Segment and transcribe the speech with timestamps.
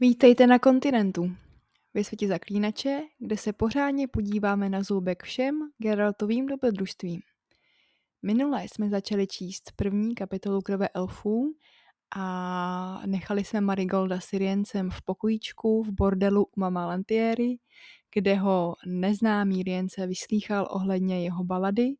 [0.00, 1.32] Vítejte na kontinentu,
[1.94, 7.20] ve světě zaklínače, kde se pořádně podíváme na zoubek všem Geraltovým dobrodružstvím.
[8.22, 11.54] Minule jsme začali číst první kapitolu Krve elfů
[12.16, 17.56] a nechali jsme Marigolda Siriencem v pokojíčku v bordelu u Mama Lantieri,
[18.14, 21.94] kde ho neznámý Rience vyslýchal ohledně jeho balady,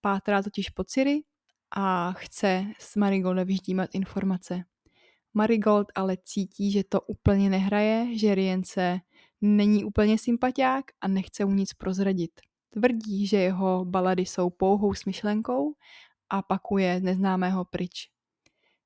[0.00, 1.20] pátrá totiž po Ciri
[1.76, 4.64] a chce s Marigoldem vyždímat informace.
[5.34, 9.00] Marigold ale cítí, že to úplně nehraje, že Rience
[9.40, 12.40] není úplně sympatiák a nechce mu nic prozradit.
[12.70, 15.74] Tvrdí, že jeho balady jsou pouhou smyšlenkou
[16.30, 18.08] a pakuje neznámého pryč.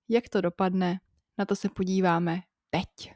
[0.09, 1.01] Jak to dopadne,
[1.39, 3.15] na to se podíváme teď.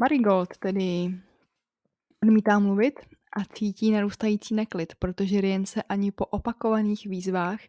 [0.00, 1.14] Marigold tedy
[2.22, 3.00] odmítá mluvit
[3.36, 7.60] a cítí narůstající neklid, protože Rien se ani po opakovaných výzvách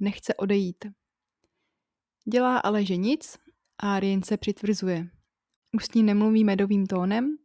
[0.00, 0.86] nechce odejít.
[2.32, 3.38] Dělá ale že nic
[3.78, 5.08] a Rien se přitvrzuje.
[5.76, 7.36] Už s ní nemluví medovým tónem,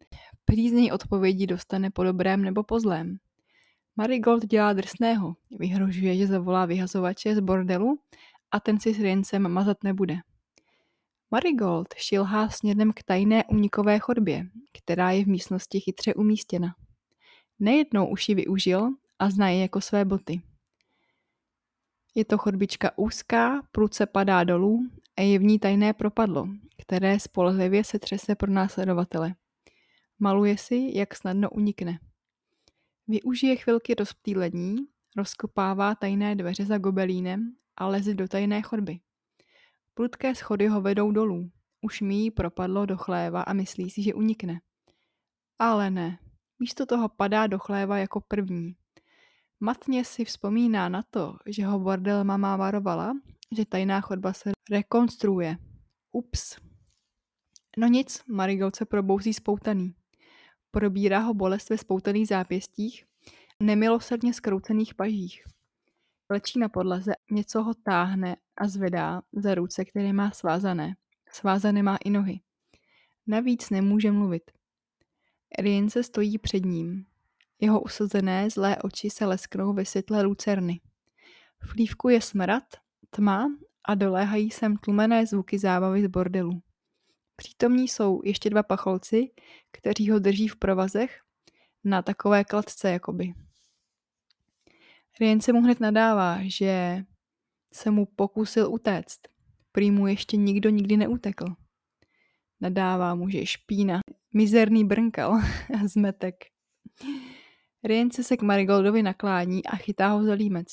[0.45, 3.17] prý z něj odpovědi dostane po dobrém nebo po zlém.
[3.95, 7.99] Marigold dělá drsného, vyhrožuje, že zavolá vyhazovače z bordelu
[8.51, 10.15] a ten si s Riencem mazat nebude.
[11.31, 16.75] Marigold šilhá směrem k tajné únikové chodbě, která je v místnosti chytře umístěna.
[17.59, 18.89] Nejednou už ji využil
[19.19, 20.41] a zná je jako své boty.
[22.15, 27.83] Je to chodbička úzká, prudce padá dolů a je v ní tajné propadlo, které spolehlivě
[27.83, 29.35] se třese pro následovatele.
[30.19, 31.99] Maluje si, jak snadno unikne.
[33.07, 34.75] Využije chvilky rozptýlení,
[35.17, 38.99] rozkopává tajné dveře za gobelínem a leze do tajné chodby.
[39.97, 41.51] Prudké schody ho vedou dolů.
[41.81, 44.61] Už mi jí propadlo do chléva a myslí si, že unikne.
[45.59, 46.19] Ale ne.
[46.59, 48.75] Místo toho padá do chléva jako první.
[49.59, 53.13] Matně si vzpomíná na to, že ho bordel mama varovala,
[53.55, 55.57] že tajná chodba se rekonstruuje.
[56.11, 56.57] Ups.
[57.77, 59.95] No nic, Marigold se probouzí spoutaný.
[60.71, 63.05] Probírá ho bolest ve spoutaných zápěstích,
[63.63, 65.43] nemilosrdně skroucených pažích.
[66.31, 70.95] Lečí na podlaze, něco ho táhne a zvedá za ruce, které má svázané.
[71.31, 72.39] Svázané má i nohy.
[73.27, 74.51] Navíc nemůže mluvit.
[75.59, 77.05] Rien se stojí před ním.
[77.59, 80.81] Jeho usazené zlé oči se lesknou ve světle lucerny.
[81.63, 82.63] V lívku je smrad,
[83.09, 83.47] tma
[83.85, 86.61] a doléhají sem tlumené zvuky zábavy z bordelu.
[87.35, 89.31] Přítomní jsou ještě dva pacholci,
[89.71, 91.21] kteří ho drží v provazech
[91.83, 93.33] na takové kladce jakoby.
[95.19, 97.03] Rien se mu hned nadává, že
[97.77, 99.19] se mu pokusil utéct.
[99.71, 101.45] Prý mu ještě nikdo nikdy neutekl.
[102.61, 103.99] Nadává mu, že je špína,
[104.33, 105.33] mizerný brnkal
[105.81, 106.35] a zmetek.
[107.83, 110.67] Rience se k Marigoldovi naklání a chytá ho za límec.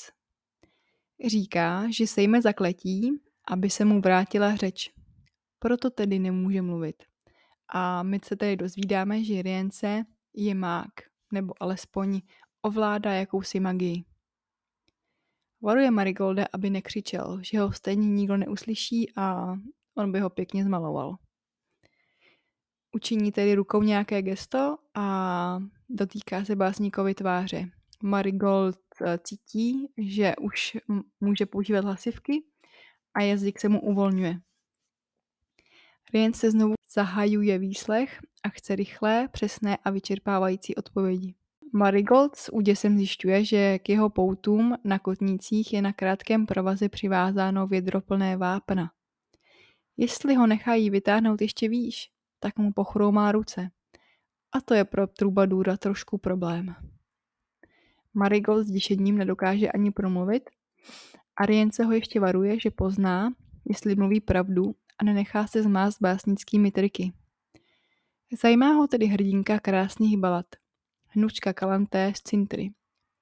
[1.26, 3.10] Říká, že sejme zakletí,
[3.48, 4.90] aby se mu vrátila řeč.
[5.58, 7.02] Proto tedy nemůže mluvit.
[7.68, 10.04] A my se tedy dozvídáme, že Rience
[10.34, 10.92] je mák,
[11.32, 12.20] nebo alespoň
[12.62, 14.04] ovládá jakousi magii.
[15.64, 19.54] Varuje Marigolda, aby nekřičel, že ho stejně nikdo neuslyší a
[19.94, 21.16] on by ho pěkně zmaloval.
[22.96, 25.58] Učiní tedy rukou nějaké gesto a
[25.88, 27.70] dotýká se básníkovi tváře.
[28.02, 30.76] Marigold eh, cítí, že už
[31.20, 32.44] může používat hlasivky
[33.14, 34.40] a jazyk se mu uvolňuje.
[36.14, 41.34] Rien se znovu zahajuje výslech a chce rychlé, přesné a vyčerpávající odpovědi.
[41.76, 47.66] Marigold s úděsem zjišťuje, že k jeho poutům na kotnících je na krátkém provaze přivázáno
[47.66, 48.90] vědroplné vápna.
[49.96, 53.70] Jestli ho nechají vytáhnout ještě výš, tak mu pochroumá ruce.
[54.52, 56.74] A to je pro Trubadura trošku problém.
[58.14, 60.50] Marigold s děšením nedokáže ani promluvit
[61.36, 63.30] a Rience ho ještě varuje, že pozná,
[63.68, 67.12] jestli mluví pravdu a nenechá se zmást básnickými triky.
[68.42, 70.46] Zajímá ho tedy hrdinka krásných balad–
[71.16, 72.70] hnučka Kalanté z Cintry,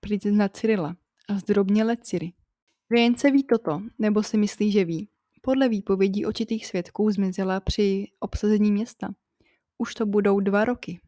[0.01, 0.97] princezna Cyrila
[1.29, 2.33] a zdrobněle Ciri.
[2.91, 5.09] Věnce ví toto, nebo si myslí, že ví.
[5.43, 9.15] Podle výpovědí očitých svědků zmizela při obsazení města.
[9.79, 11.01] Už to budou dva roky.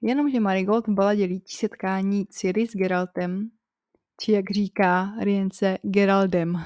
[0.00, 3.50] Jenomže Marigold v baladě líčí setkání Ciri s Geraltem,
[4.20, 6.62] či jak říká Rience Geraldem.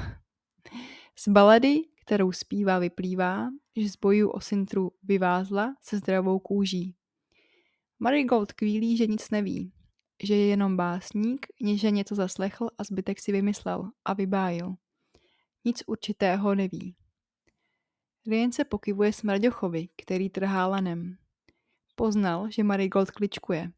[1.19, 6.95] Z balady, kterou zpívá, vyplývá, že z bojů o Sintru vyvázla se zdravou kůží.
[8.03, 9.73] Marigold kvílí, že nic neví,
[10.23, 14.75] že je jenom básník, že něco zaslechl a zbytek si vymyslel a vybájil.
[15.65, 16.97] Nic určitého neví.
[18.27, 21.17] Rien se pokyvuje smrďochovi, který trhá lanem.
[21.95, 23.73] Poznal, že Marigold kličkuje.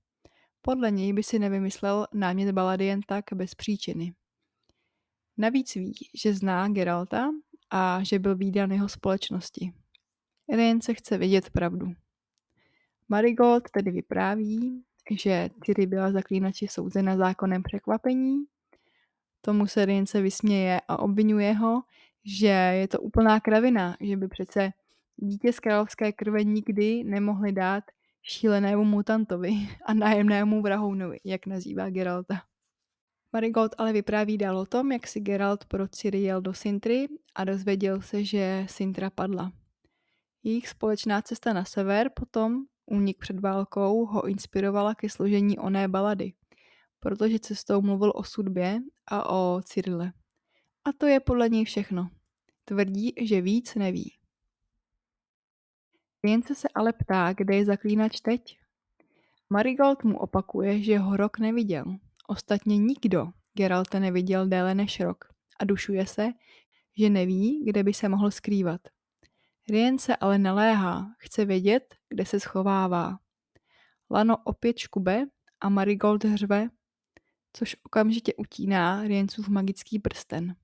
[0.62, 4.14] Podle něj by si nevymyslel námět balady jen tak bez příčiny.
[5.36, 7.30] Navíc ví, že zná Geralta
[7.70, 9.72] a že byl výdan jeho společnosti.
[10.48, 12.03] Jen se chce vědět pravdu.
[13.08, 18.44] Marigold tedy vypráví, že Ciri byla zaklínači souzena zákonem překvapení.
[19.40, 21.82] Tomu se Rience vysměje a obvinuje ho,
[22.24, 24.72] že je to úplná kravina, že by přece
[25.16, 27.84] dítě z královské krve nikdy nemohli dát
[28.22, 29.52] šílenému mutantovi
[29.86, 32.42] a nájemnému vrahounovi, jak nazývá Geralta.
[33.32, 37.44] Marigold ale vypráví dál o tom, jak si Geralt pro Ciri jel do Sintry a
[37.44, 39.52] dozvěděl se, že Sintra padla.
[40.42, 46.32] Jejich společná cesta na sever potom, únik před válkou, ho inspirovala ke složení oné balady,
[47.00, 50.12] protože cestou mluvil o sudbě a o Cyrile.
[50.84, 52.10] A to je podle něj všechno.
[52.64, 54.12] Tvrdí, že víc neví.
[56.22, 58.58] Jence se ale ptá, kde je zaklínač teď.
[59.50, 61.84] Marigold mu opakuje, že ho rok neviděl.
[62.26, 65.24] Ostatně nikdo Geralta neviděl déle než rok
[65.60, 66.28] a dušuje se,
[66.96, 68.80] že neví, kde by se mohl skrývat.
[69.68, 73.18] Rien se ale naléhá, chce vědět, kde se schovává.
[74.10, 75.24] Lano opět škube
[75.60, 76.68] a Marigold hřve,
[77.52, 80.56] což okamžitě utíná Riencův magický prsten.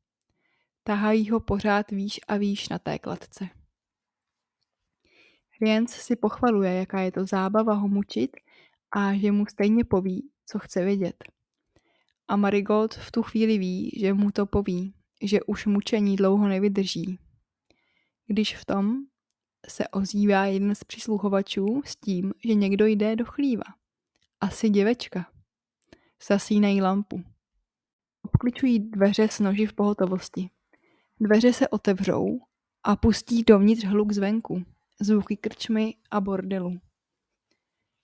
[0.82, 3.49] Tahají ho pořád výš a výš na té kladce.
[5.61, 8.37] Rienc si pochvaluje, jaká je to zábava ho mučit
[8.91, 11.25] a že mu stejně poví, co chce vědět.
[12.29, 17.19] A Marigold v tu chvíli ví, že mu to poví, že už mučení dlouho nevydrží.
[18.26, 19.10] Když v tom
[19.69, 23.65] se ozývá jeden z přisluhovačů s tím, že někdo jde do chlíva.
[24.41, 25.27] Asi děvečka.
[26.29, 27.25] Zasínají lampu.
[28.23, 30.51] Obkličují dveře s noži v pohotovosti.
[31.21, 32.41] Dveře se otevřou
[32.85, 34.65] a pustí dovnitř hluk zvenku,
[35.01, 36.81] zvuky krčmy a bordelu.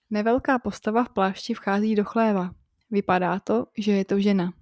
[0.09, 2.55] Nevelká postava v plášti vchází do chléva.
[2.89, 4.53] Vypadá to, že je to žena.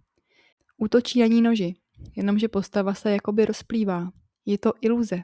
[0.77, 1.75] Útočí na ní noži,
[2.15, 4.12] jenomže postava se jakoby rozplývá.
[4.45, 5.24] Je to iluze.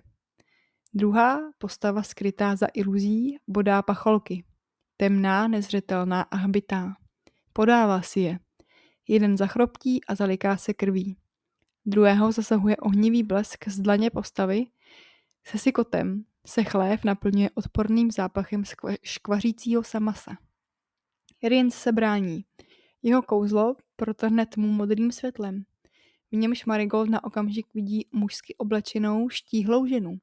[0.93, 4.43] Druhá postava skrytá za iluzí bodá pacholky.
[4.97, 6.93] Temná, nezřetelná a hbitá.
[7.53, 8.39] Podává si je.
[9.07, 11.17] Jeden zachroptí a zaliká se krví.
[11.85, 14.65] Druhého zasahuje ohnivý blesk z dlaně postavy.
[15.43, 18.63] Se sykotem se chlév naplňuje odporným zápachem
[19.03, 20.31] škvařícího samasa.
[21.43, 22.45] Riens se brání.
[23.03, 25.63] Jeho kouzlo protrhne tmu modrým světlem.
[26.31, 30.17] V němž Marigold na okamžik vidí mužsky oblečenou štíhlou ženu,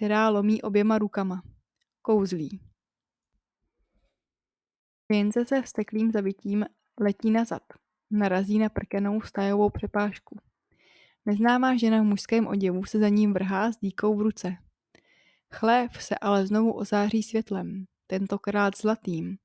[0.00, 1.42] která lomí oběma rukama.
[2.02, 2.60] Kouzlí.
[5.10, 6.64] Rience se vsteklým zavitím
[7.00, 7.62] letí nazad.
[8.10, 10.38] Narazí na prkenou stajovou přepážku.
[11.26, 14.56] Neznámá žena v mužském oděvu se za ním vrhá s díkou v ruce.
[15.54, 19.36] Chlév se ale znovu ozáří světlem, tentokrát zlatým,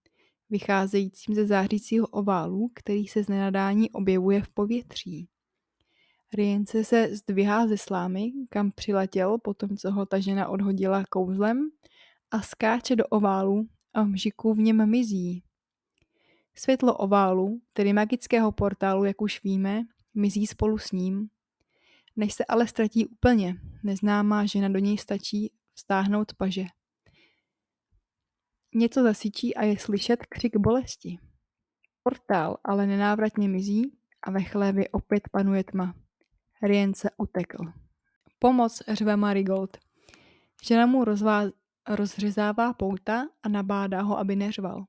[0.49, 5.27] vycházejícím ze zářícího oválu, který se z nenadání objevuje v povětří.
[6.33, 11.69] Rience se zdvihá ze slámy, kam přiletěl potom, co ho ta žena odhodila kouzlem
[12.31, 15.43] a skáče do oválu a mžiku v něm mizí.
[16.55, 19.83] Světlo oválu, tedy magického portálu, jak už víme,
[20.13, 21.29] mizí spolu s ním.
[22.15, 26.65] Než se ale ztratí úplně, neznámá žena do něj stačí stáhnout paže.
[28.75, 31.17] Něco zasyčí a je slyšet křik bolesti.
[32.03, 35.95] Portál ale nenávratně mizí a ve chlévě opět panuje tma.
[36.65, 37.57] Rien se utekl.
[38.39, 39.77] Pomoc řve Marigold.
[40.63, 41.51] Žena mu rozvá-
[41.89, 44.85] rozřezává pouta a nabádá ho, aby neřval.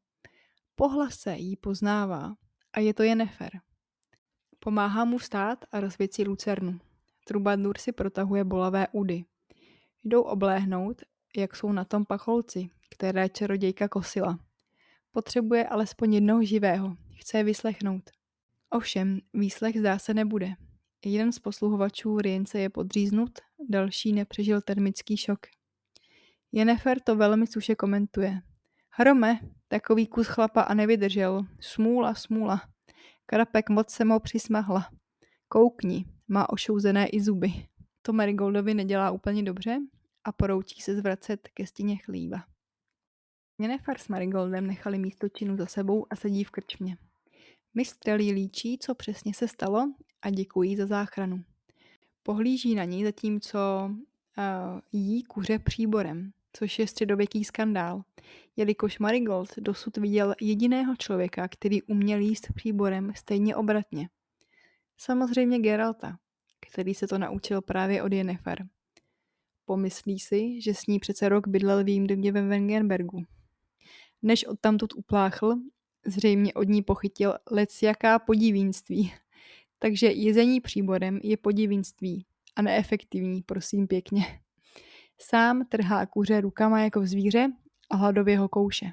[0.74, 2.34] Pohlase jí poznává
[2.72, 3.50] a je to Jennefer.
[4.58, 6.80] Pomáhá mu stát a rozvěcí lucernu.
[7.24, 9.24] Trubadur si protahuje bolavé údy.
[10.04, 11.02] Jdou obléhnout,
[11.36, 14.38] jak jsou na tom pacholci, které čarodějka kosila.
[15.12, 18.10] Potřebuje alespoň jednoho živého, chce je vyslechnout.
[18.70, 20.54] Ovšem, výslech zdá se nebude.
[21.08, 25.38] Jeden z posluhovačů Rience je podříznut, další nepřežil termický šok.
[26.52, 28.42] Jennefer to velmi suše komentuje.
[28.90, 31.46] Hrome, takový kus chlapa a nevydržel.
[31.60, 32.60] Smůla, smůla.
[33.26, 34.90] Krapek moc se mu přismahla.
[35.48, 37.52] Koukni, má ošouzené i zuby.
[38.02, 39.78] To Marigoldovi nedělá úplně dobře
[40.24, 42.38] a poroučí se zvracet ke stěně chlíva.
[43.60, 46.96] Jennifer s Marigoldem nechali místo činu za sebou a sedí v krčmě.
[47.74, 49.92] Mistrelí líčí, co přesně se stalo
[50.26, 51.44] a děkují za záchranu.
[52.22, 58.02] Pohlíží na ní, zatímco uh, jí kuře příborem, což je středověký skandál,
[58.56, 64.08] jelikož Marigold dosud viděl jediného člověka, který uměl jíst příborem stejně obratně.
[64.98, 66.18] Samozřejmě Geralta,
[66.70, 68.66] který se to naučil právě od Jennifer.
[69.64, 73.24] Pomyslí si, že s ní přece rok bydlel v jejím domě ve Wengenbergu.
[74.22, 75.54] Než odtamtud upláchl,
[76.06, 79.12] zřejmě od ní pochytil lec jaká podivínství.
[79.78, 84.24] Takže jezení příborem je podivínství a neefektivní, prosím pěkně.
[85.20, 87.48] Sám trhá kuře rukama jako zvíře
[87.90, 88.86] a hladově ho kouše.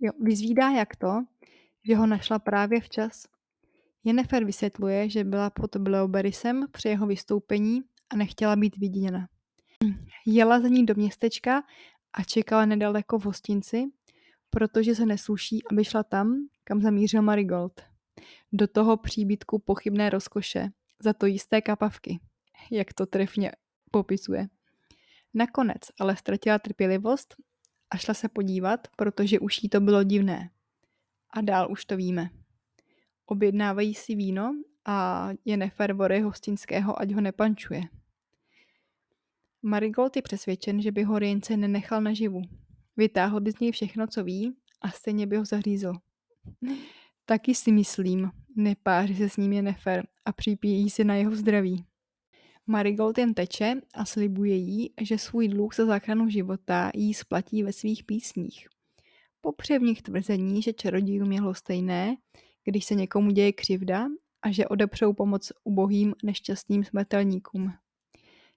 [0.00, 1.24] Jo, vyzvídá jak to,
[1.84, 3.26] že ho našla právě včas.
[4.04, 9.28] Jennifer vysvětluje, že byla pod Bleoberisem při jeho vystoupení a nechtěla být viděna.
[10.26, 11.62] Jela za ní do městečka
[12.12, 13.84] a čekala nedaleko v hostinci,
[14.50, 17.93] protože se nesluší, aby šla tam, kam zamířil Marigold.
[18.52, 20.68] Do toho příbytku pochybné rozkoše,
[20.98, 22.20] za to jisté kapavky,
[22.70, 23.52] jak to trefně
[23.90, 24.48] popisuje.
[25.34, 27.34] Nakonec ale ztratila trpělivost
[27.90, 30.50] a šla se podívat, protože už jí to bylo divné.
[31.30, 32.30] A dál už to víme.
[33.26, 34.54] Objednávají si víno
[34.84, 37.82] a je nefér vory hostinského, ať ho nepančuje.
[39.62, 42.42] Marigold je přesvědčen, že by ho Rience nenechal naživu.
[42.96, 45.92] Vytáhl by z něj všechno, co ví a stejně by ho zařízl.
[47.26, 51.84] Taky si myslím, nepáří se s ním je nefér a připíjí si na jeho zdraví.
[52.66, 57.72] Marigold jen teče a slibuje jí, že svůj dluh za záchranu života jí splatí ve
[57.72, 58.68] svých písních.
[59.40, 62.16] Popře v nich tvrzení, že čarodějům je stejné,
[62.64, 64.06] když se někomu děje křivda
[64.42, 67.72] a že odepřou pomoc ubohým nešťastným smrtelníkům.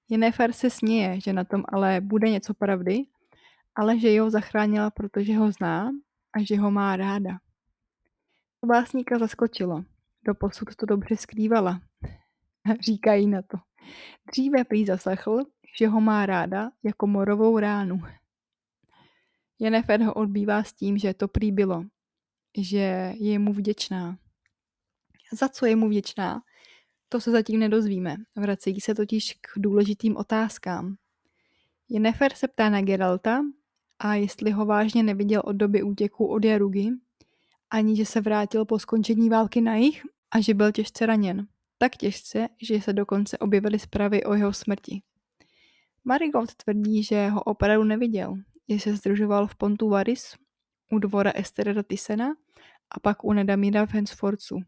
[0.10, 3.04] Jennifer se směje, že na tom ale bude něco pravdy,
[3.76, 5.92] ale že jeho zachránila, protože ho zná
[6.34, 7.38] a že ho má ráda.
[8.68, 9.84] Básníka zaskočilo.
[10.40, 11.82] posud to dobře skrývala.
[12.82, 13.58] Říkají na to.
[14.32, 15.46] Dříve prý zaslechl,
[15.80, 18.02] že ho má ráda jako morovou ránu.
[19.60, 21.84] Jennifer ho odbývá s tím, že to prý bylo,
[22.58, 24.18] že je mu vděčná.
[25.34, 26.42] Za co je mu vděčná?
[27.10, 28.16] To se zatím nedozvíme.
[28.36, 30.96] Vracejí se totiž k důležitým otázkám.
[31.90, 33.42] Jennifer se ptá na Geralta
[34.00, 36.90] a jestli ho vážně neviděl od doby útěku od Jarugy,
[37.70, 41.48] ani že se vrátil po skončení války na jich a že byl těžce raněn.
[41.78, 45.02] Tak těžce, že se dokonce objevily zprávy o jeho smrti.
[46.04, 48.36] Marigold tvrdí, že ho opravdu neviděl,
[48.70, 50.36] že se združoval v Pontu Varis
[50.92, 52.30] u dvora Estera Tysena
[52.92, 54.60] a pak u Nedamíra v Hensforcu.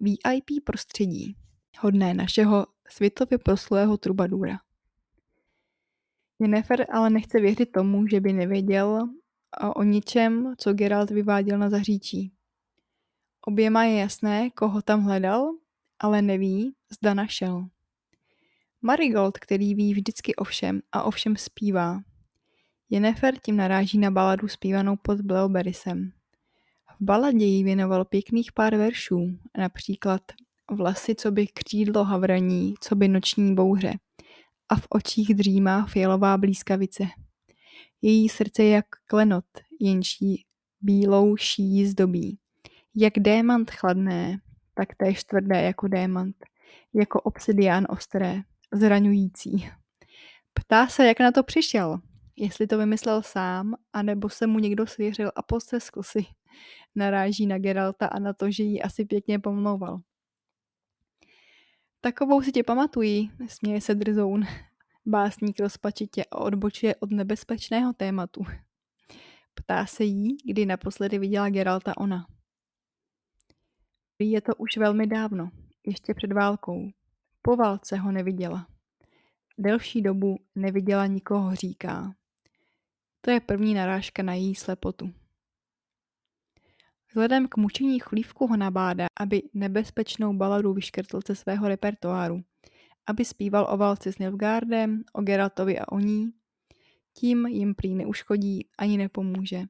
[0.00, 1.36] VIP prostředí,
[1.80, 4.58] hodné našeho světově proslého trubadura.
[6.40, 9.08] Jennifer ale nechce věřit tomu, že by nevěděl
[9.74, 12.32] o ničem, co Geralt vyváděl na zahříčí.
[13.46, 15.50] Oběma je jasné, koho tam hledal,
[15.98, 17.66] ale neví, zda našel.
[18.82, 22.00] Marigold, který ví vždycky o všem a o všem zpívá.
[22.90, 26.12] Jennifer tím naráží na baladu zpívanou pod Bleoberisem.
[27.00, 30.22] V baladě jí věnoval pěkných pár veršů, například
[30.70, 33.92] Vlasy, co by křídlo havraní, co by noční bouře
[34.68, 37.04] a v očích dřímá fialová blízkavice.
[38.02, 39.44] Její srdce je jak klenot,
[39.80, 40.16] jenž
[40.80, 42.38] bílou šíjí zdobí.
[42.94, 44.38] Jak démant chladné,
[44.74, 46.36] tak též tvrdé jako démant,
[46.94, 48.40] jako obsidián ostré,
[48.72, 49.68] zraňující.
[50.54, 52.00] Ptá se, jak na to přišel,
[52.36, 56.24] jestli to vymyslel sám, anebo se mu někdo svěřil a posteskl si.
[56.94, 60.00] Naráží na Geralta a na to, že jí asi pěkně pomlouval.
[62.00, 64.44] Takovou si tě pamatují, směje se Drzoun.
[65.06, 68.44] Básník rozpačitě odbočuje od nebezpečného tématu.
[69.54, 72.26] Ptá se jí, kdy naposledy viděla Geralta ona.
[74.18, 75.50] Je to už velmi dávno,
[75.86, 76.90] ještě před válkou.
[77.42, 78.66] Po válce ho neviděla.
[79.58, 82.14] Delší dobu neviděla nikoho, říká.
[83.20, 85.12] To je první narážka na její slepotu.
[87.08, 92.42] Vzhledem k mučení chlívku ho nabádá, aby nebezpečnou baladu vyškrtl ze svého repertoáru,
[93.06, 96.32] aby zpíval o válce s Nilfgaardem, o Geraltovi a o ní.
[97.14, 99.62] Tím jim prý neuškodí ani nepomůže.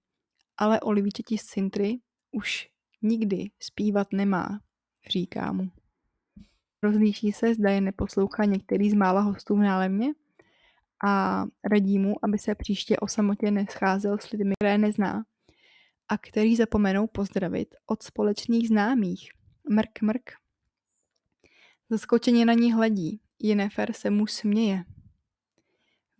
[0.56, 1.98] Ale o Livičeti z Sintry
[2.30, 2.68] už
[3.02, 4.60] nikdy zpívat nemá,
[5.10, 5.70] říká mu.
[6.82, 10.12] Rozlíší se, zda je neposlouchá některý z mála hostů v nálemě
[11.04, 15.24] a radí mu, aby se příště o samotě nescházel s lidmi, které nezná
[16.08, 19.30] a který zapomenou pozdravit od společných známých.
[19.70, 20.41] Mrk, mrk.
[21.92, 23.20] Zaskočeně na ní hledí.
[23.38, 24.84] Jennifer se mu směje.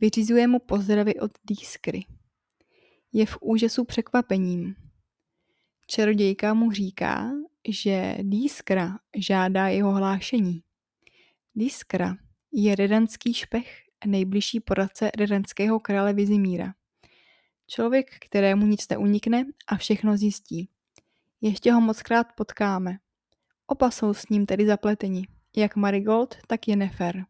[0.00, 2.05] Vyřizuje mu pozdravy od Dískry.
[3.12, 4.75] Je v úžasu překvapením.
[5.87, 7.31] Čarodějka mu říká,
[7.69, 10.62] že Dískra žádá jeho hlášení.
[11.55, 12.17] Dískra
[12.52, 16.75] je redanský špech, nejbližší poradce redanského krále Vizimíra.
[17.67, 20.69] Člověk, kterému nic neunikne a všechno zjistí.
[21.41, 22.99] Ještě ho mockrát potkáme.
[23.67, 25.26] Oba jsou s ním tedy zapleteni,
[25.57, 27.25] jak Marigold, tak je Nefer.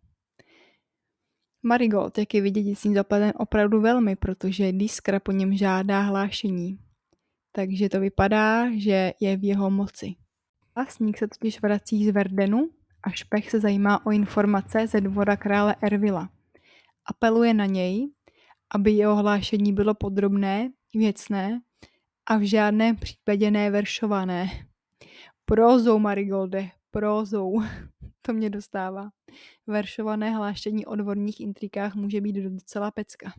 [1.63, 6.01] Marigold, jak je vidět, je s ním zapleten opravdu velmi, protože Diskra po něm žádá
[6.01, 6.79] hlášení.
[7.53, 10.15] takže to vypadá, že je v jeho moci.
[10.75, 12.71] Básník se totiž vrací z Verdenu
[13.03, 16.31] a Špech se zajímá o informace ze dvora krále Ervila.
[17.07, 18.09] Apeluje na něj,
[18.75, 21.61] aby jeho hlášení bylo podrobné, věcné
[22.27, 24.51] a v žádném případě neveršované.
[25.45, 27.63] Prózou, Marigolde, prózou.
[28.23, 29.11] To mě dostává.
[29.67, 33.33] Veršované hlášení o dvorních intrikách může být docela pecka.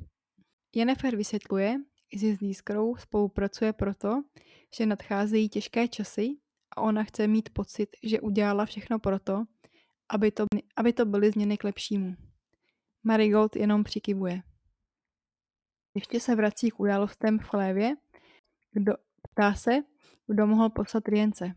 [0.76, 1.78] Jennifer vysvětluje,
[2.14, 4.24] že s Lískrou spolupracuje proto,
[4.76, 6.30] že nadcházejí těžké časy
[6.72, 9.44] a ona chce mít pocit, že udělala všechno proto,
[10.10, 12.16] aby to, aby to byly změny k lepšímu.
[13.04, 14.42] Marigold jenom přikivuje.
[15.96, 17.96] Ještě se vrací k událostem v chlévě,
[18.72, 18.94] kdo,
[19.32, 19.72] ptá se,
[20.28, 21.56] kdo mohl poslat Rience.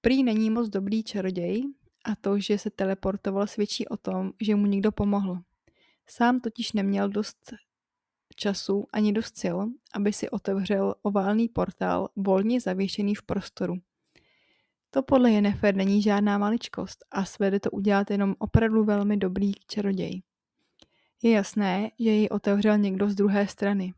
[0.00, 1.64] Prý není moc dobrý čaroděj
[2.04, 5.38] a to, že se teleportoval, svědčí o tom, že mu někdo pomohl.
[6.06, 7.52] Sám totiž neměl dost
[8.36, 9.56] času ani dost sil,
[9.94, 13.74] aby si otevřel oválný portál volně zavěšený v prostoru.
[14.90, 20.22] To podle Jennifer není žádná maličkost a svede to udělat jenom opravdu velmi dobrý čaroděj.
[21.22, 23.94] Je jasné, že ji otevřel někdo z druhé strany.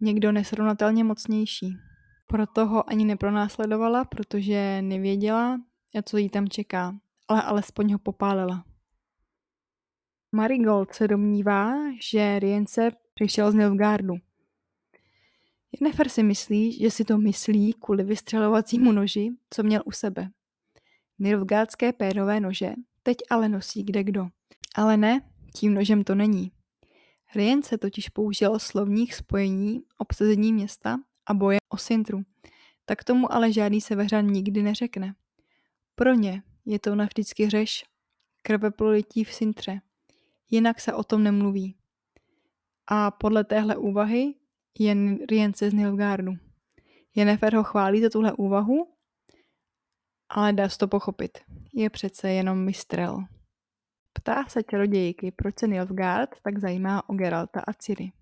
[0.00, 1.76] Někdo nesrovnatelně mocnější.
[2.26, 5.60] Proto ho ani nepronásledovala, protože nevěděla,
[6.04, 6.94] co jí tam čeká,
[7.28, 8.64] ale alespoň ho popálila.
[10.32, 14.14] Marigold se domnívá, že Rience přišel z Nilfgaardu.
[15.80, 20.30] Jennifer si myslí, že si to myslí kvůli vystřelovacímu noži, co měl u sebe.
[21.18, 24.28] Nilfgaardské pérové nože teď ale nosí kde kdo.
[24.74, 25.20] Ale ne,
[25.54, 26.52] tím nožem to není.
[27.34, 32.22] Rience totiž použil slovních spojení obsazení města a boje o Sintru.
[32.84, 35.14] Tak tomu ale žádný severan nikdy neřekne.
[35.94, 37.84] Pro ně je to navždycky řeš,
[38.42, 39.80] krveprolití v Sintře.
[40.50, 41.76] Jinak se o tom nemluví.
[42.86, 44.34] A podle téhle úvahy
[44.78, 44.94] je
[45.30, 46.32] Rience z Nilfgaardu.
[47.14, 48.88] Jennifer ho chválí za tuhle úvahu,
[50.28, 51.38] ale dá se to pochopit.
[51.72, 53.24] Je přece jenom mistrel.
[54.12, 58.12] Ptá se čarodějky, proč se Nilfgaard tak zajímá o Geralta a Ciri.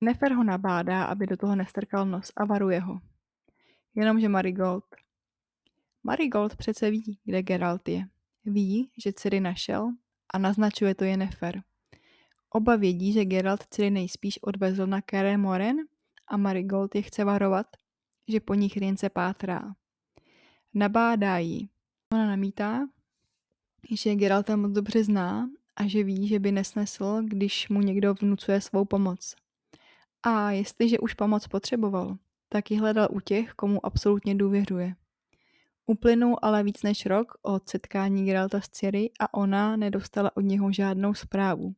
[0.00, 3.00] Nefer ho nabádá, aby do toho nestrkal nos a varuje ho.
[3.94, 4.84] Jenomže Marigold.
[6.04, 8.08] Marigold přece ví, kde Geralt je.
[8.44, 9.88] Ví, že Ciri našel
[10.32, 11.62] a naznačuje to je Nefer.
[12.50, 15.76] Oba vědí, že Geralt Ciri nejspíš odvezl na Kere Moren
[16.28, 17.66] a Marigold je chce varovat,
[18.28, 19.74] že po nich Rience pátrá.
[20.74, 21.68] Nabádá jí.
[22.12, 22.88] Ona namítá,
[23.90, 28.60] že Geralta moc dobře zná a že ví, že by nesnesl, když mu někdo vnucuje
[28.60, 29.34] svou pomoc.
[30.22, 32.16] A jestliže už pomoc potřeboval,
[32.48, 34.94] tak ji hledal u těch, komu absolutně důvěřuje.
[35.86, 40.72] Uplynul ale víc než rok od setkání Geralta s Ciri a ona nedostala od něho
[40.72, 41.74] žádnou zprávu.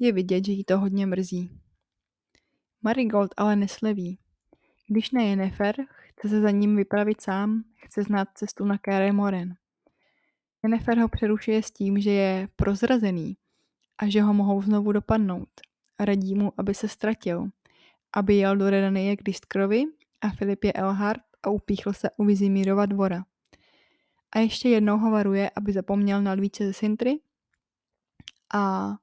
[0.00, 1.50] Je vidět, že jí to hodně mrzí.
[2.82, 4.18] Marigold ale nesleví.
[4.88, 9.54] Když ne Yennefer, chce se za ním vypravit sám, chce znát cestu na Kere Moren.
[10.62, 13.36] Yennefer ho přerušuje s tím, že je prozrazený
[13.98, 15.48] a že ho mohou znovu dopadnout.
[16.00, 17.48] Radí mu, aby se ztratil,
[18.12, 19.84] aby jel do Redanie k Distkrovi
[20.20, 23.24] a Filipě Elhart a upíchl se u Vizimírova dvora.
[24.32, 27.20] A ještě jednou ho varuje, aby zapomněl na lvíče ze Sintry
[28.54, 28.94] a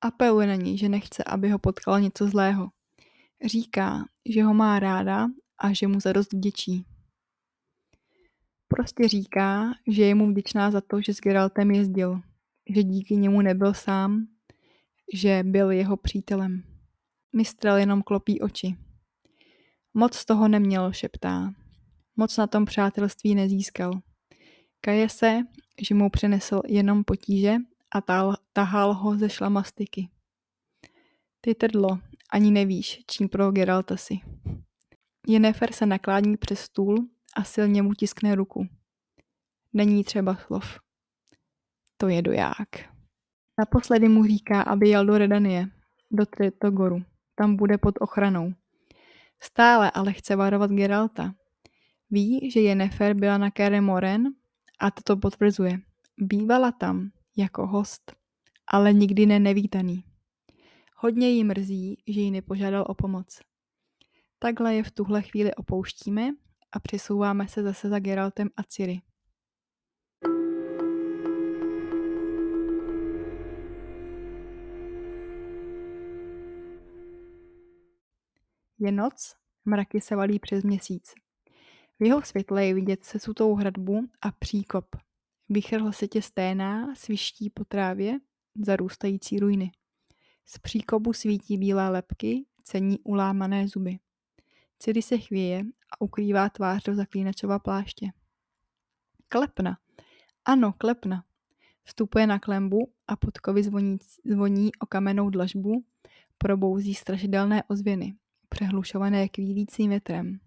[0.00, 2.70] apeluje na něj, že nechce, aby ho potkalo něco zlého.
[3.44, 5.28] Říká, že ho má ráda
[5.58, 6.86] a že mu za dost vděčí.
[8.68, 12.20] Prostě říká, že je mu vděčná za to, že s Geraltem jezdil,
[12.68, 14.26] že díky němu nebyl sám,
[15.14, 16.62] že byl jeho přítelem.
[17.32, 18.76] Mistrel jenom klopí oči.
[19.94, 21.54] Moc toho neměl, šeptá.
[22.16, 23.92] Moc na tom přátelství nezískal.
[24.80, 25.40] Kaje se,
[25.88, 27.56] že mu přinesl jenom potíže
[27.90, 30.08] a tal, tahal ho ze šlamastiky.
[31.40, 31.98] Ty trdlo,
[32.30, 34.20] ani nevíš, čím pro Geralta si.
[35.28, 38.68] Jennifer se naklání přes stůl a silně mu tiskne ruku.
[39.72, 40.78] Není třeba slov.
[41.96, 42.68] To je doják.
[43.58, 45.68] Naposledy mu říká, aby jel do Redanie,
[46.10, 47.02] do Tretogoru.
[47.34, 48.52] Tam bude pod ochranou.
[49.42, 51.34] Stále ale chce varovat Geralta.
[52.14, 54.24] Ví, že Jennifer byla na Kere Moren
[54.80, 55.78] a to potvrzuje.
[56.18, 58.12] Bývala tam jako host,
[58.66, 60.04] ale nikdy ne nevítaný.
[60.96, 63.40] Hodně jí mrzí, že ji nepožádal o pomoc.
[64.38, 66.30] Takhle je v tuhle chvíli opouštíme
[66.72, 69.00] a přesouváme se zase za Geraltem a Ciri.
[78.78, 81.21] Je noc, mraky se valí přes měsíc.
[82.02, 84.96] V jeho světle je vidět sesutou hradbu a příkop.
[85.48, 88.18] Vychr tě sténá, sviští po trávě,
[88.66, 89.70] zarůstající ruiny.
[90.46, 93.98] Z příkopu svítí bílé lepky, cení ulámané zuby.
[94.78, 98.06] Ciri se chvěje a ukrývá tvář do zaklínačova pláště.
[99.28, 99.78] Klepna.
[100.44, 101.24] Ano, klepna.
[101.84, 105.84] Vstupuje na klembu a podkovy zvoní, zvoní o kamennou dlažbu,
[106.38, 108.14] probouzí strašidelné ozvěny,
[108.48, 110.40] přehlušované kvílícím větrem.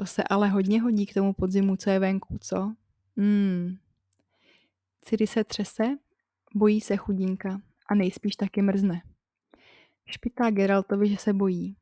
[0.00, 2.74] To se ale hodně hodí k tomu podzimu, co je venku, co?
[3.16, 3.76] Hmm.
[5.00, 5.84] Ciri se třese,
[6.54, 9.02] bojí se chudinka a nejspíš taky mrzne.
[10.06, 11.76] Špitá Geraltovi, že se bojí.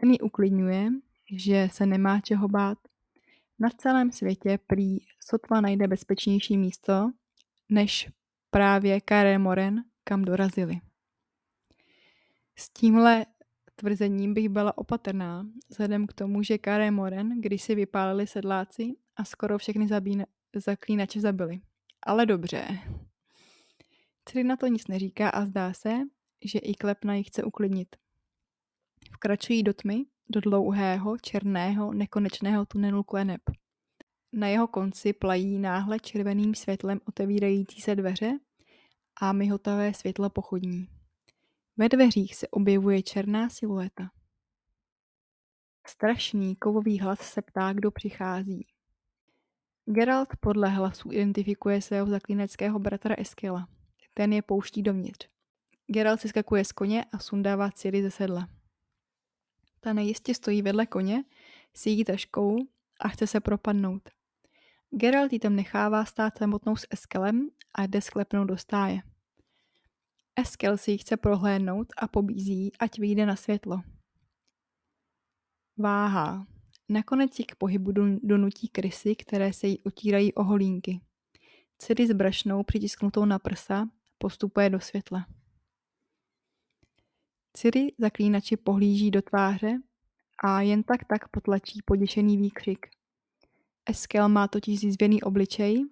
[0.00, 0.88] Ten ji uklidňuje,
[1.32, 2.78] že se nemá čeho bát.
[3.58, 7.10] Na celém světě prý sotva najde bezpečnější místo,
[7.68, 8.10] než
[8.50, 10.80] právě Kare Moren, kam dorazili.
[12.56, 13.26] S tímhle
[13.76, 19.24] tvrzením bych byla opatrná, vzhledem k tomu, že Kare Moren, když si vypálili sedláci a
[19.24, 21.60] skoro všechny zabíne, zaklínače zabili.
[22.06, 22.78] Ale dobře.
[24.28, 25.98] Ciri na to nic neříká a zdá se,
[26.44, 27.96] že i Klepna ji chce uklidnit.
[29.12, 33.40] Vkračují do tmy, do dlouhého, černého, nekonečného tunelu kleneb.
[34.32, 38.38] Na jeho konci plají náhle červeným světlem otevírající se dveře
[39.20, 40.88] a myhotavé světlo pochodní.
[41.76, 44.10] Ve dveřích se objevuje černá silueta.
[45.86, 48.66] Strašný kovový hlas se ptá, kdo přichází.
[49.84, 53.68] Geralt podle hlasu identifikuje svého zaklíneckého bratra Eskela.
[54.14, 55.28] Ten je pouští dovnitř.
[55.86, 58.48] Geralt si skakuje z koně a sundává Ciri ze sedla.
[59.80, 61.24] Ta nejistě stojí vedle koně
[61.74, 62.56] s její taškou
[63.00, 64.10] a chce se propadnout.
[64.90, 69.02] Geralt ji tam nechává stát samotnou s Eskelem a jde sklepnout do stáje.
[70.36, 73.82] Eskel si ji chce prohlédnout a pobízí, ať vyjde na světlo.
[75.76, 76.46] Váha.
[76.88, 77.92] Nakonec ji k pohybu
[78.22, 81.00] donutí krysy, které se jí otírají o holínky.
[81.78, 85.26] Ciri s brašnou přitisknutou na prsa postupuje do světla.
[87.52, 89.78] Ciri zaklínači pohlíží do tváře
[90.44, 92.86] a jen tak tak potlačí poděšený výkřik.
[93.86, 95.84] Eskel má totiž zizvěný obličej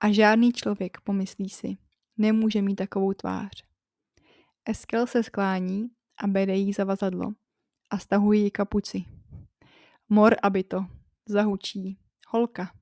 [0.00, 1.76] a žádný člověk, pomyslí si,
[2.16, 3.71] nemůže mít takovou tvář.
[4.64, 7.32] Eskel se sklání a bere jí zavazadlo
[7.90, 9.04] a stahuje jí kapuci.
[10.08, 10.86] Mor, aby to,
[11.26, 11.98] zahučí.
[12.28, 12.72] Holka.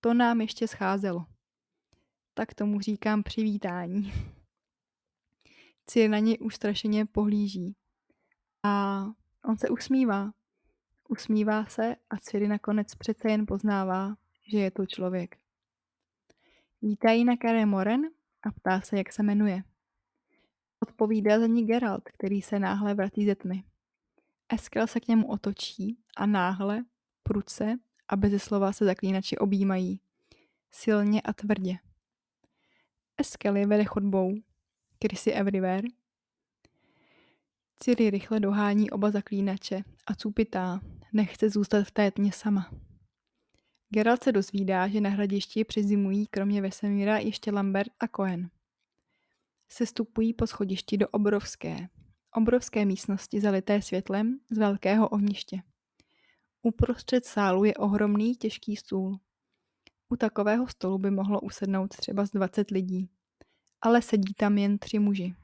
[0.00, 1.26] To nám ještě scházelo.
[2.34, 4.12] Tak tomu říkám přivítání.
[5.86, 7.76] Cir na něj ustrašeně pohlíží.
[8.62, 9.04] A
[9.44, 10.32] on se usmívá.
[11.08, 14.14] Usmívá se a Ciri nakonec přece jen poznává,
[14.48, 15.36] že je to člověk.
[16.82, 18.02] Vítají na Kare Moren
[18.42, 19.62] a ptá se, jak se jmenuje.
[20.84, 23.64] Odpovídá za ní Geralt, který se náhle vrací ze tmy.
[24.48, 26.84] Eskel se k němu otočí a náhle,
[27.22, 30.00] pruce a beze slova se zaklínači objímají.
[30.70, 31.76] Silně a tvrdě.
[33.16, 34.34] Eskel je vede chodbou.
[35.02, 35.88] Chrissy everywhere.
[37.80, 40.80] Ciri rychle dohání oba zaklínače a cupitá.
[41.12, 42.70] Nechce zůstat v té tmě sama.
[43.88, 48.50] Geralt se dozvídá, že na hradišti přizimují kromě Vesemíra ještě Lambert a Cohen
[49.68, 51.88] sestupují po schodišti do obrovské,
[52.34, 55.62] obrovské místnosti zalité světlem z velkého ohniště.
[56.62, 59.18] Uprostřed sálu je ohromný těžký stůl.
[60.08, 63.10] U takového stolu by mohlo usednout třeba z 20 lidí,
[63.80, 65.34] ale sedí tam jen tři muži.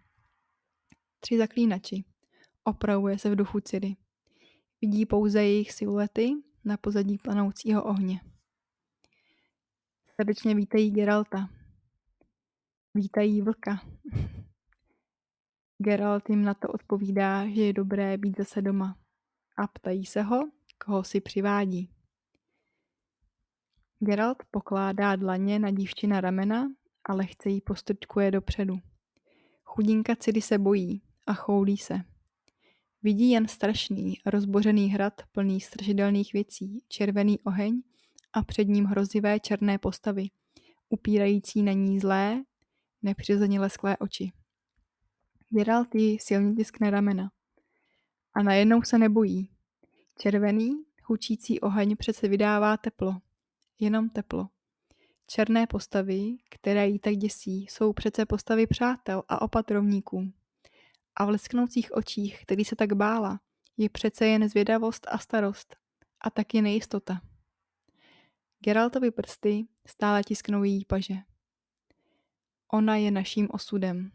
[1.21, 2.05] Tři zaklínači.
[2.65, 3.97] Opravuje se v duchu Ciri.
[4.81, 6.33] Vidí pouze jejich siluety
[6.65, 8.21] na pozadí planoucího ohně.
[10.07, 11.49] Srdečně vítají Geralta,
[12.95, 13.81] Vítají vlka.
[15.79, 18.97] Geralt jim na to odpovídá, že je dobré být zase doma
[19.57, 20.51] a ptají se ho,
[20.85, 21.91] koho si přivádí.
[23.99, 26.69] Geralt pokládá dlaně na dívčina ramena
[27.09, 28.79] a lehce jí postrčkuje dopředu.
[29.65, 32.01] Chudinka Ciri se bojí a choulí se.
[33.03, 37.83] Vidí jen strašný, rozbořený hrad plný strašidelných věcí, červený oheň
[38.33, 40.27] a před ním hrozivé černé postavy,
[40.89, 42.45] upírající na ní zlé,
[43.03, 44.33] nepřirozeně lesklé oči.
[45.51, 47.31] Geralt jí silně tiskne ramena.
[48.35, 49.51] A najednou se nebojí.
[50.19, 53.17] Červený, hučící oheň přece vydává teplo.
[53.79, 54.49] Jenom teplo.
[55.27, 60.33] Černé postavy, které jí tak děsí, jsou přece postavy přátel a opatrovníků.
[61.17, 63.41] A v lesknoucích očích, který se tak bála,
[63.77, 65.77] je přece jen zvědavost a starost.
[66.21, 67.21] A taky nejistota.
[68.65, 71.15] Geraltovi prsty stále tisknou její paže.
[72.73, 74.11] Ona je naším osudem,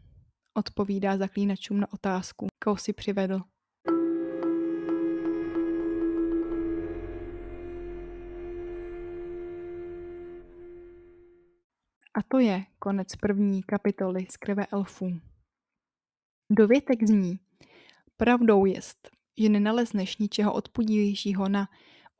[0.54, 3.40] odpovídá zaklínačům na otázku, koho si přivedl.
[12.14, 15.20] A to je konec první kapitoly z krve elfů.
[16.50, 17.38] Dovětek zní,
[18.16, 21.68] pravdou jest, že nenalezneš ničeho odpudivějšího na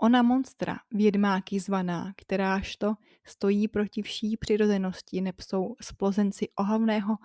[0.01, 7.17] ona monstra, vědmáky zvaná, kteráž to stojí proti vší přirozenosti, nepsou splozenci ohavného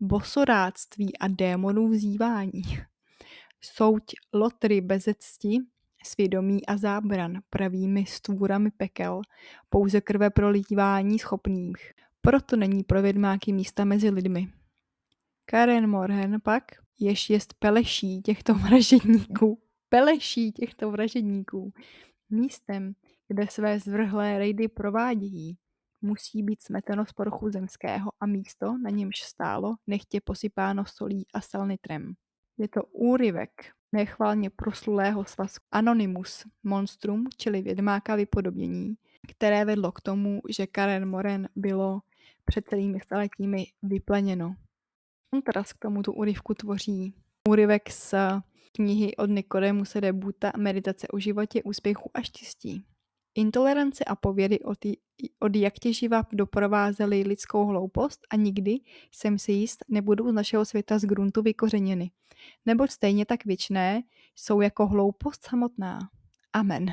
[0.00, 2.62] bosoráctví a démonů vzývání.
[3.60, 5.58] Souť lotry bezecti,
[6.04, 9.20] svědomí a zábran pravými stvůrami pekel,
[9.68, 11.92] pouze krve prolívání schopných.
[12.20, 14.48] Proto není pro vědmáky místa mezi lidmi.
[15.44, 16.64] Karen Morhen pak,
[17.00, 21.72] jež jest peleší těchto vražedníků, peleší těchto vražedníků,
[22.34, 22.92] místem,
[23.28, 25.56] kde své zvrhlé rejdy provádějí,
[26.02, 31.40] musí být smeteno z poruchu zemského a místo, na němž stálo, nechtě posypáno solí a
[31.40, 32.14] salnitrem.
[32.58, 33.50] Je to úryvek
[33.92, 38.94] nechválně proslulého svazku Anonymous Monstrum, čili vědmáka vypodobnění,
[39.30, 42.00] které vedlo k tomu, že Karen Moren bylo
[42.44, 44.54] před celými staletími vypleněno.
[45.30, 47.14] Kontrast k tomuto úryvku tvoří
[47.48, 48.14] úryvek z
[48.76, 52.84] knihy od Nikodému Sedebuta Meditace o životě, úspěchu a štěstí.
[53.34, 54.78] Intolerance a pověry od,
[55.40, 58.78] od jak těživa doprovázely lidskou hloupost a nikdy,
[59.12, 62.10] jsem si jist, nebudou z našeho světa z gruntu vykořeněny.
[62.66, 64.02] Neboť stejně tak věčné
[64.36, 65.98] jsou jako hloupost samotná.
[66.52, 66.86] Amen.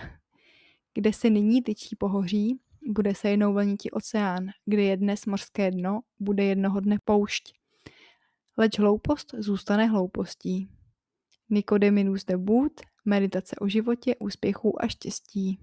[0.93, 6.01] Kde se nyní tyčí pohoří, bude se jednou vlnití oceán, kde je dnes mořské dno,
[6.19, 7.53] bude jednoho dne poušť.
[8.57, 10.67] Leč hloupost zůstane hloupostí.
[11.51, 15.59] Nikodeminus de Boot, meditace o životě, úspěchu a štěstí.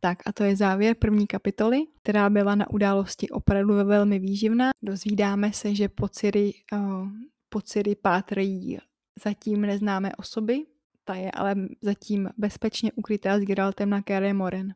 [0.00, 4.70] Tak a to je závěr první kapitoly, která byla na události opravdu velmi výživná.
[4.82, 7.08] Dozvídáme se, že po Ciri, uh,
[7.48, 8.78] po Ciri pátrají
[9.24, 10.64] zatím neznámé osoby,
[11.04, 14.74] ta je ale zatím bezpečně ukrytá s Geraltem na Kere Moren.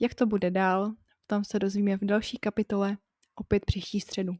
[0.00, 0.92] Jak to bude dál,
[1.26, 2.96] tam se dozvíme v další kapitole,
[3.34, 4.32] opět příští středu.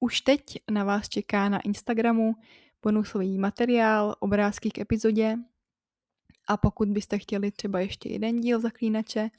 [0.00, 2.34] Už teď na vás čeká na Instagramu
[2.82, 5.36] bonusový materiál, obrázky k epizodě,
[6.48, 9.30] a pokud byste chtěli třeba ještě jeden díl zaklínače,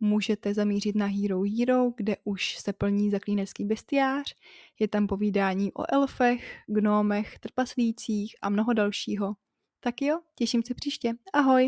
[0.00, 4.34] můžete zamířit na Hero Hero, kde už se plní zaklínecký bestiář.
[4.78, 9.34] Je tam povídání o elfech, gnómech, trpaslících a mnoho dalšího.
[9.80, 11.12] Tak jo, těším se příště.
[11.32, 11.60] Ahoj!